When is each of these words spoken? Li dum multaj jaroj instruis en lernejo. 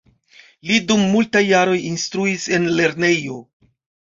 Li 0.69 0.77
dum 0.91 1.03
multaj 1.11 1.43
jaroj 1.49 1.77
instruis 1.91 2.49
en 2.59 2.67
lernejo. 2.81 3.39